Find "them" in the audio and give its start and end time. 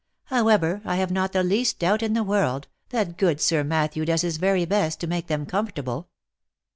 5.27-5.45